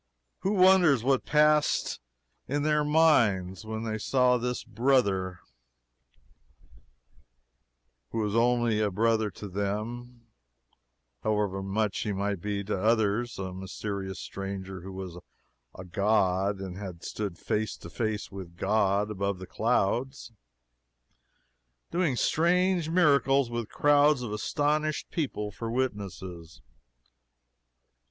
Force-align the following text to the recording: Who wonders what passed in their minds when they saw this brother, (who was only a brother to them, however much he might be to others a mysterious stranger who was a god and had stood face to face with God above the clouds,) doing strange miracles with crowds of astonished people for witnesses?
Who 0.39 0.53
wonders 0.53 1.03
what 1.03 1.25
passed 1.27 1.99
in 2.47 2.63
their 2.63 2.83
minds 2.83 3.65
when 3.65 3.83
they 3.83 3.99
saw 3.99 4.39
this 4.39 4.63
brother, 4.63 5.41
(who 8.09 8.17
was 8.17 8.35
only 8.35 8.79
a 8.79 8.89
brother 8.89 9.29
to 9.29 9.47
them, 9.47 10.25
however 11.21 11.61
much 11.61 11.99
he 11.99 12.13
might 12.13 12.41
be 12.41 12.63
to 12.63 12.81
others 12.81 13.37
a 13.37 13.53
mysterious 13.53 14.17
stranger 14.17 14.81
who 14.81 14.91
was 14.91 15.19
a 15.75 15.85
god 15.85 16.57
and 16.59 16.77
had 16.79 17.03
stood 17.03 17.37
face 17.37 17.77
to 17.77 17.87
face 17.91 18.31
with 18.31 18.57
God 18.57 19.11
above 19.11 19.37
the 19.37 19.45
clouds,) 19.45 20.31
doing 21.91 22.15
strange 22.15 22.89
miracles 22.89 23.51
with 23.51 23.69
crowds 23.69 24.23
of 24.23 24.33
astonished 24.33 25.11
people 25.11 25.51
for 25.51 25.69
witnesses? 25.69 26.63